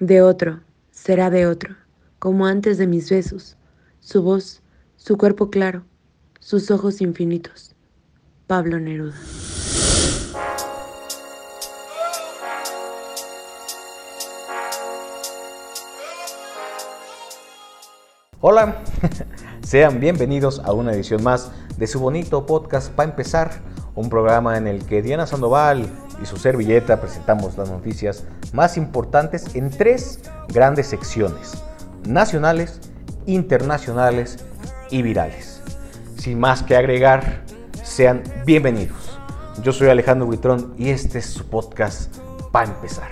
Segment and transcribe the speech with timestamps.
[0.00, 0.60] De otro,
[0.92, 1.74] será de otro,
[2.20, 3.56] como antes de mis besos,
[3.98, 4.62] su voz,
[4.94, 5.82] su cuerpo claro,
[6.38, 7.74] sus ojos infinitos.
[8.46, 9.16] Pablo Neruda.
[18.40, 18.80] Hola,
[19.62, 23.50] sean bienvenidos a una edición más de su bonito podcast para empezar,
[23.96, 25.90] un programa en el que Diana Sandoval
[26.22, 31.62] y su servilleta presentamos las noticias más importantes en tres grandes secciones,
[32.06, 32.80] nacionales,
[33.26, 34.38] internacionales
[34.90, 35.62] y virales.
[36.16, 37.42] Sin más que agregar,
[37.82, 39.18] sean bienvenidos.
[39.62, 42.14] Yo soy Alejandro Buitrón y este es su podcast
[42.52, 43.10] para empezar.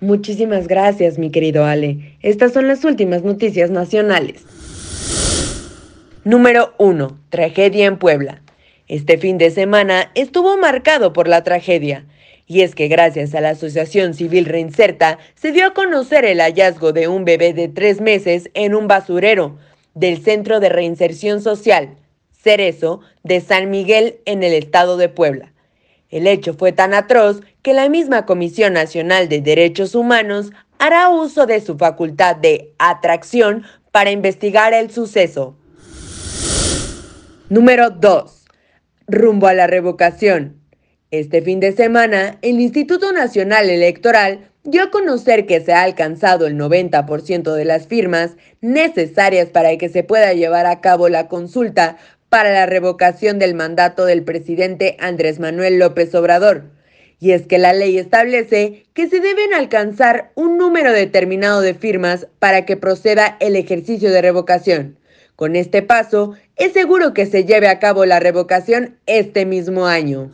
[0.00, 2.16] Muchísimas gracias, mi querido Ale.
[2.22, 4.42] Estas son las últimas noticias nacionales.
[6.24, 7.18] Número 1.
[7.28, 8.40] Tragedia en Puebla.
[8.90, 12.06] Este fin de semana estuvo marcado por la tragedia.
[12.48, 16.92] Y es que gracias a la Asociación Civil Reinserta se dio a conocer el hallazgo
[16.92, 19.58] de un bebé de tres meses en un basurero
[19.94, 21.98] del Centro de Reinserción Social,
[22.32, 25.52] Cerezo, de San Miguel en el estado de Puebla.
[26.08, 31.46] El hecho fue tan atroz que la misma Comisión Nacional de Derechos Humanos hará uso
[31.46, 35.54] de su facultad de atracción para investigar el suceso.
[37.48, 38.39] Número 2
[39.10, 40.56] rumbo a la revocación.
[41.10, 46.46] Este fin de semana, el Instituto Nacional Electoral dio a conocer que se ha alcanzado
[46.46, 51.96] el 90% de las firmas necesarias para que se pueda llevar a cabo la consulta
[52.28, 56.70] para la revocación del mandato del presidente Andrés Manuel López Obrador.
[57.18, 62.28] Y es que la ley establece que se deben alcanzar un número determinado de firmas
[62.38, 64.99] para que proceda el ejercicio de revocación.
[65.40, 70.30] Con este paso, es seguro que se lleve a cabo la revocación este mismo año.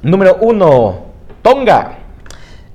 [0.00, 1.04] Número 1.
[1.42, 1.98] Tonga.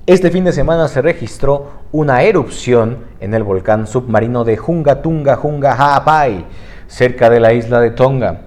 [0.06, 5.34] Este fin de semana se registró una erupción en el volcán submarino de Junga Tunga
[5.34, 6.44] Junga Haapai,
[6.86, 8.42] cerca de la isla de Tonga.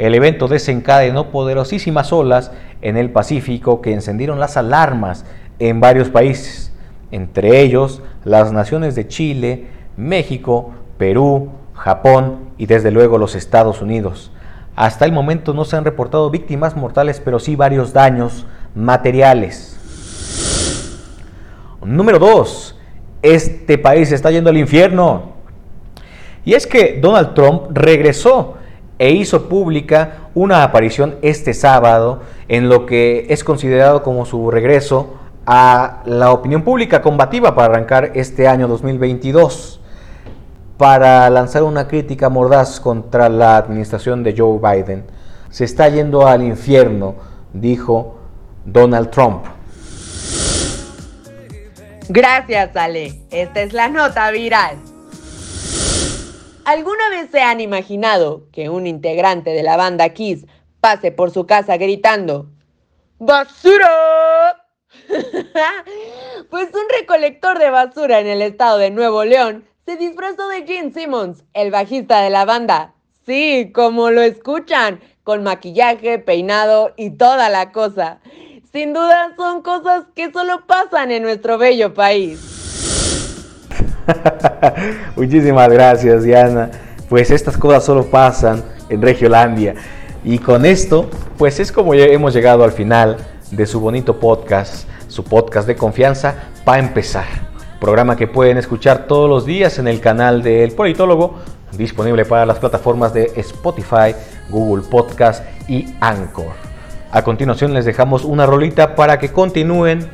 [0.00, 2.50] El evento desencadenó poderosísimas olas
[2.82, 5.24] en el Pacífico que encendieron las alarmas
[5.58, 6.72] en varios países,
[7.10, 14.32] entre ellos las naciones de Chile, México, Perú, Japón y desde luego los Estados Unidos.
[14.76, 19.76] Hasta el momento no se han reportado víctimas mortales, pero sí varios daños materiales.
[21.84, 22.78] Número 2.
[23.22, 25.32] Este país está yendo al infierno.
[26.44, 28.54] Y es que Donald Trump regresó
[29.00, 35.14] e hizo pública una aparición este sábado en lo que es considerado como su regreso
[35.46, 39.80] a la opinión pública combativa para arrancar este año 2022
[40.76, 45.04] para lanzar una crítica mordaz contra la administración de Joe Biden.
[45.48, 47.14] Se está yendo al infierno,
[47.54, 48.18] dijo
[48.66, 49.46] Donald Trump.
[52.10, 53.22] Gracias, Ale.
[53.30, 54.89] Esta es la nota viral.
[56.70, 60.46] ¿Alguna vez se han imaginado que un integrante de la banda Kiss
[60.80, 62.46] pase por su casa gritando
[63.18, 64.64] ¡Basura!
[66.48, 70.92] pues un recolector de basura en el estado de Nuevo León se disfrazó de Gene
[70.92, 72.94] Simmons, el bajista de la banda.
[73.26, 78.20] Sí, como lo escuchan, con maquillaje, peinado y toda la cosa.
[78.70, 82.59] Sin duda son cosas que solo pasan en nuestro bello país.
[85.16, 86.70] Muchísimas gracias, Diana.
[87.08, 89.74] Pues estas cosas solo pasan en Regiolandia.
[90.22, 91.08] Y con esto,
[91.38, 93.16] pues es como hemos llegado al final
[93.50, 97.26] de su bonito podcast, su podcast de confianza, para empezar.
[97.80, 101.36] Programa que pueden escuchar todos los días en el canal del Politólogo,
[101.72, 104.14] disponible para las plataformas de Spotify,
[104.50, 106.52] Google Podcast y Anchor.
[107.10, 110.08] A continuación les dejamos una rolita para que continúen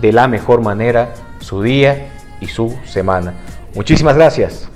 [0.00, 1.10] de la mejor manera
[1.40, 3.34] su día y su semana.
[3.74, 4.68] Muchísimas gracias.